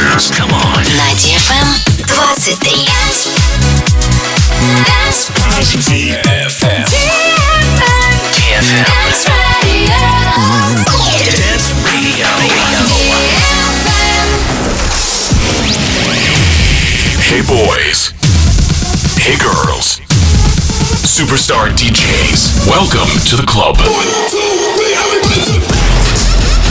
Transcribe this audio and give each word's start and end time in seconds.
dance. 0.00 0.30
Come 0.30 0.52
on. 0.52 0.84
На 0.96 1.12
DFM 1.14 1.68
23. 2.06 2.64
DFM. 5.80 6.84
DFM. 8.34 8.84
Dance 11.36 11.68
Radio. 11.84 12.28
Hey 17.28 17.42
boys. 17.42 18.12
Hey 19.18 19.36
girls. 19.36 20.00
Superstar 21.04 21.68
DJs. 21.76 22.66
Welcome 22.66 23.10
to 23.26 23.36
the 23.36 23.44
club. 23.46 23.76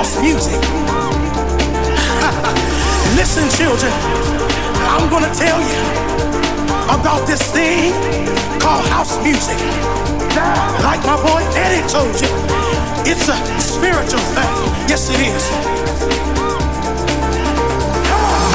House 0.00 0.16
music. 0.22 0.56
Listen, 3.20 3.44
children, 3.52 3.92
I'm 4.88 5.10
gonna 5.10 5.28
tell 5.34 5.60
you 5.60 5.76
about 6.88 7.26
this 7.26 7.42
thing 7.52 7.92
called 8.64 8.86
house 8.88 9.22
music. 9.22 9.58
Like 10.80 11.04
my 11.04 11.20
boy 11.20 11.44
Eddie 11.52 11.86
told 11.86 12.16
you, 12.16 12.32
it's 13.04 13.28
a 13.28 13.36
spiritual 13.60 14.24
thing. 14.32 14.48
Yes, 14.88 15.12
it 15.12 15.20
is. 15.20 15.44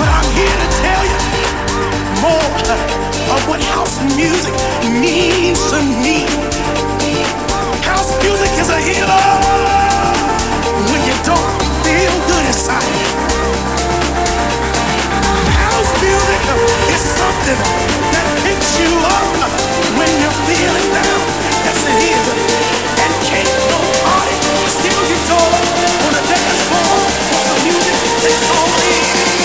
But 0.01 0.09
I'm 0.17 0.29
here 0.33 0.57
to 0.63 0.69
tell 0.81 1.03
you 1.11 1.19
more 2.25 2.49
of 3.37 3.41
what 3.45 3.61
house 3.77 4.01
music 4.17 4.57
means 4.97 5.61
to 5.69 5.77
me. 6.01 6.25
House 7.85 8.09
music 8.23 8.49
is 8.57 8.69
a 8.69 8.79
healer 8.81 9.74
feel. 12.55 12.87
House 15.59 15.91
music 15.99 16.43
is 16.95 17.03
something 17.03 17.59
that 18.15 18.27
picks 18.47 18.79
you 18.79 18.91
up 19.11 19.27
when 19.99 20.11
you're 20.23 20.39
feeling 20.47 20.87
down. 20.95 21.21
And 23.03 23.13
joy 25.27 25.55
on 26.07 26.11
the 26.15 26.23
dance 26.31 26.61
floor. 26.71 26.95
The 27.43 27.55
music. 27.67 29.44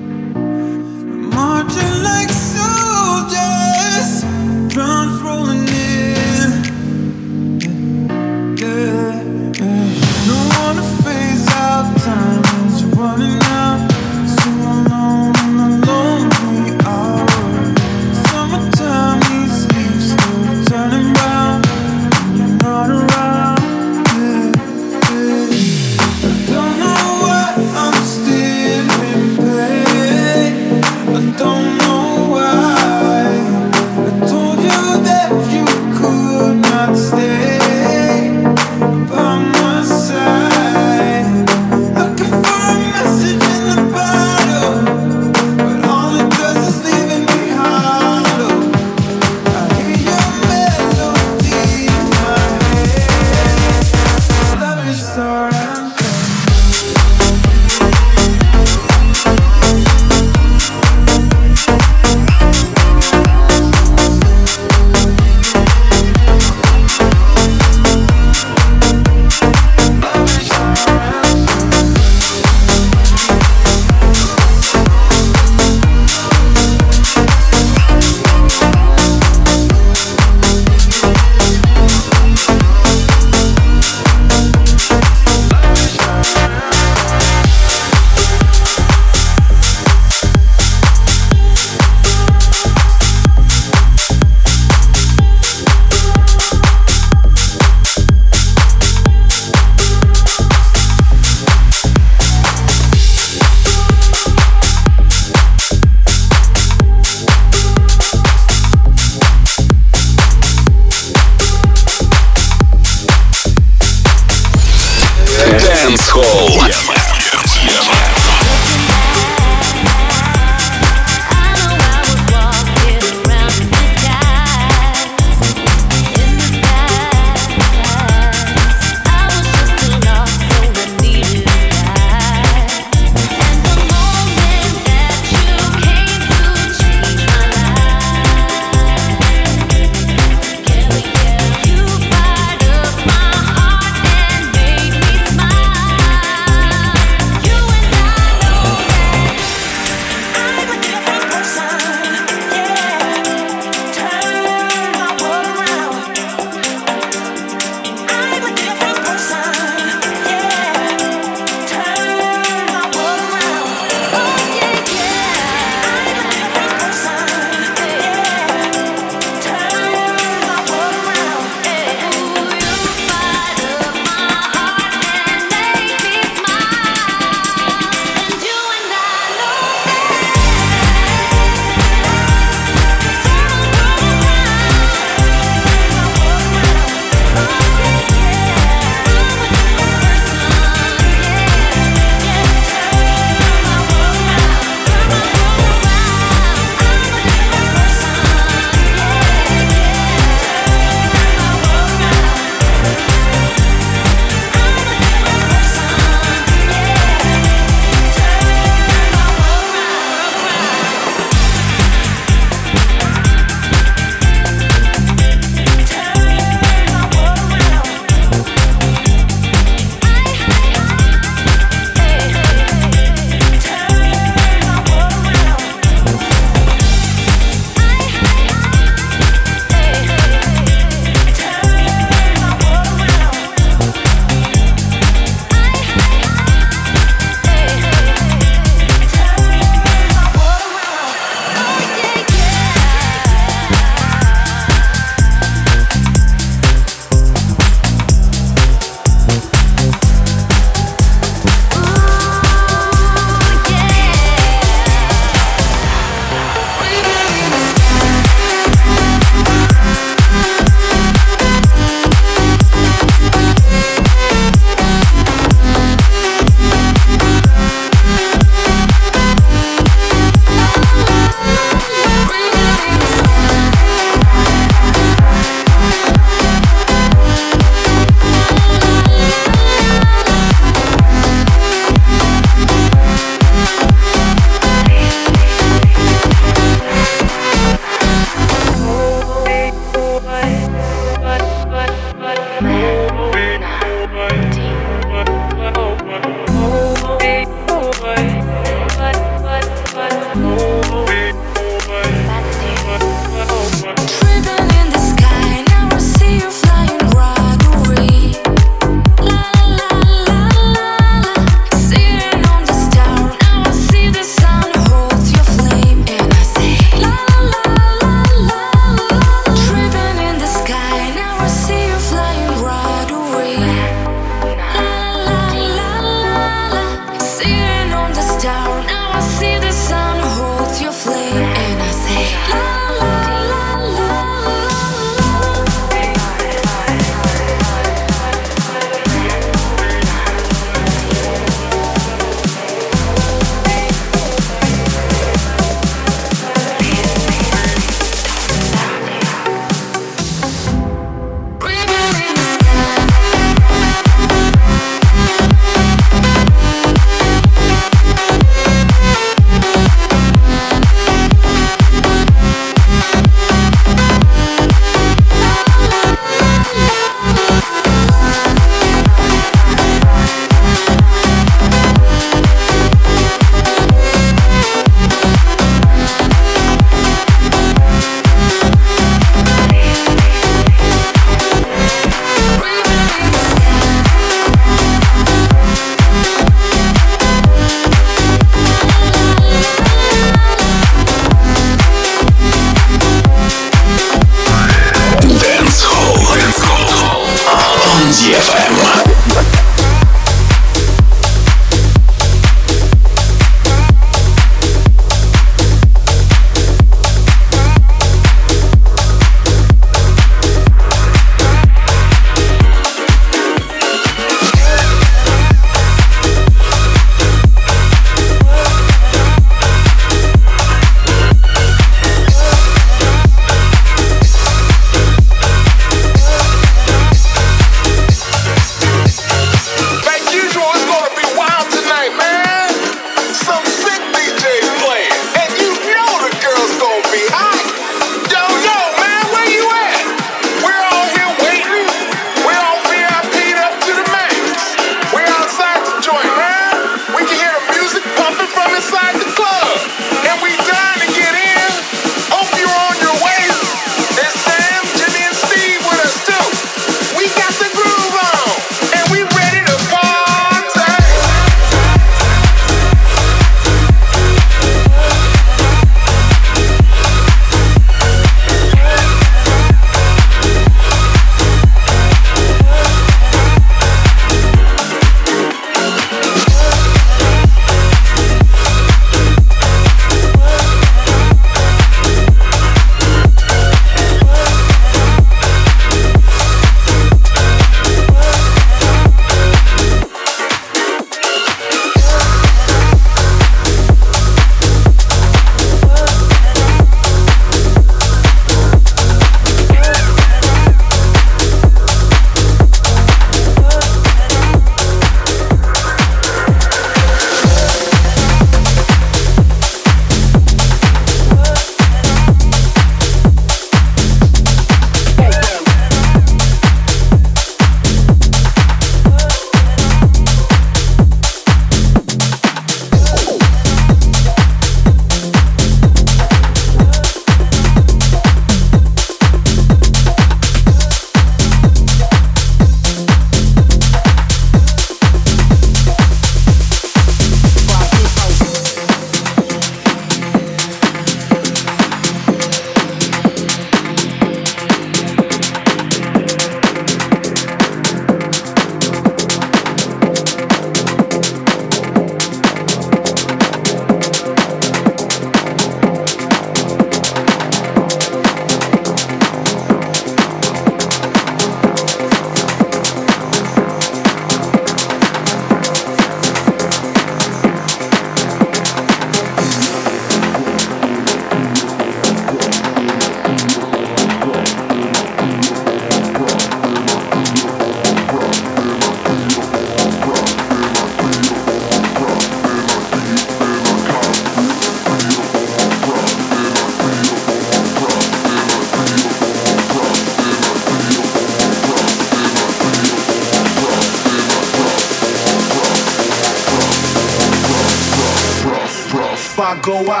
I 599.51 599.59
go 599.59 599.91
out. 599.91 600.00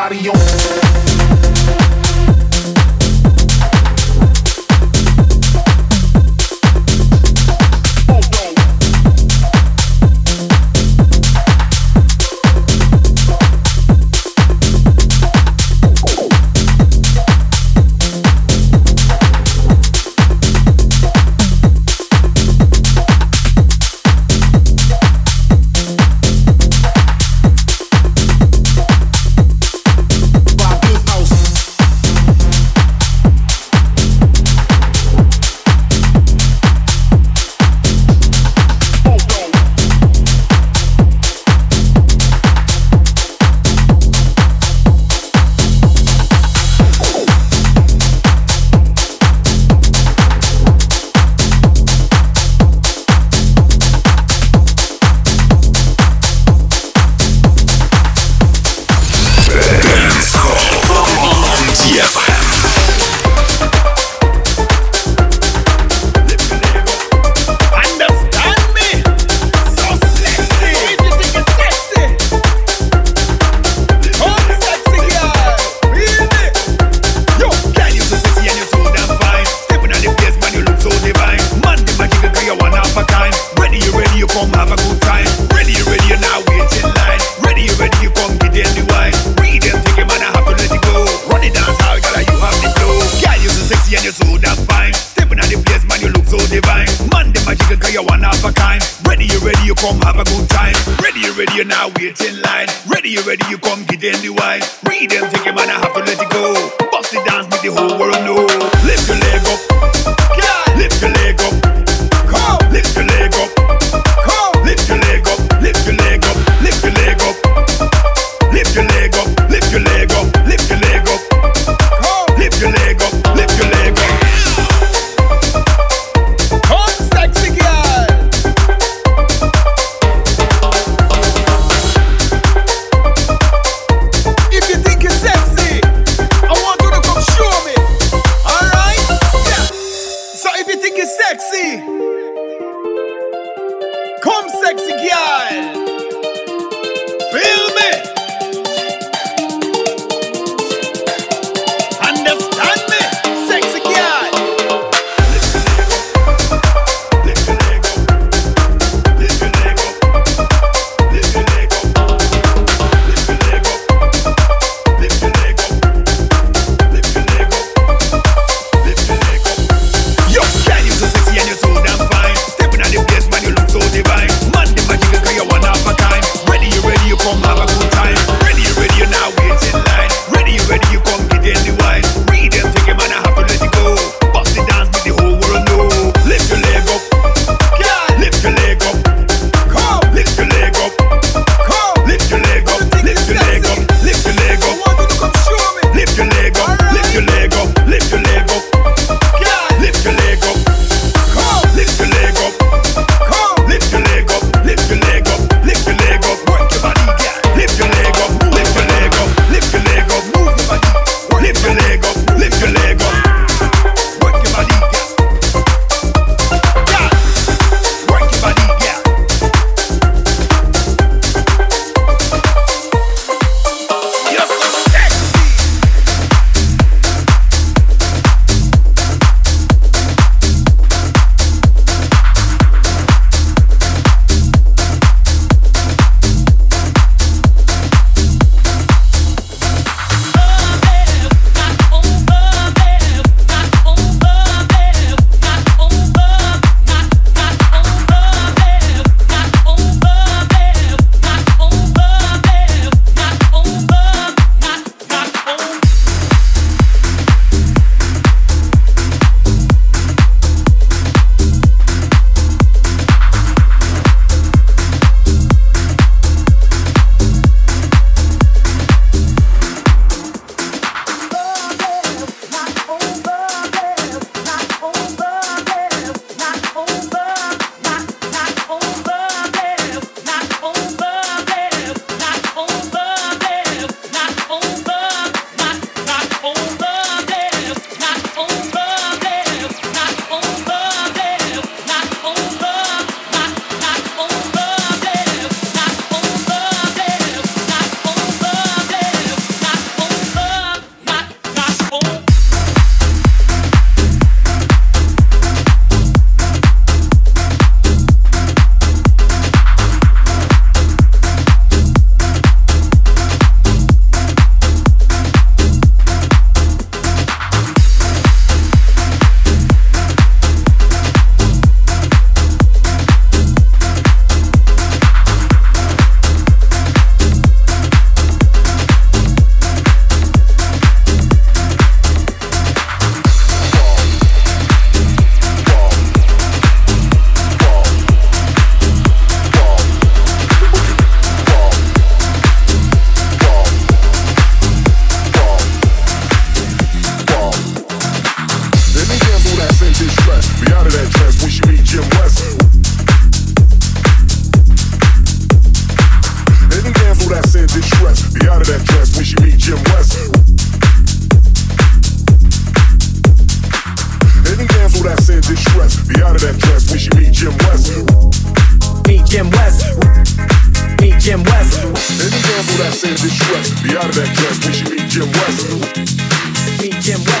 Los 373.03 373.09
Angeles. 373.09 373.81
Be 373.81 373.97
out 373.97 374.05
of 374.05 374.15
that 374.15 374.29
dress. 374.35 374.67
We 374.67 374.73
should 374.73 374.91
meet 374.91 375.09
Jim 375.09 375.31
West. 375.31 376.81
Meet 376.81 377.01
Jim 377.01 377.19
West. 377.25 377.40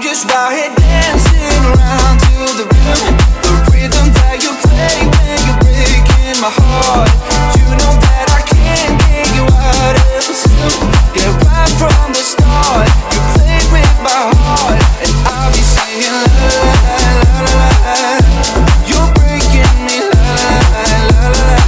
I'm 0.00 0.04
just 0.04 0.24
right 0.30 0.56
here 0.56 0.79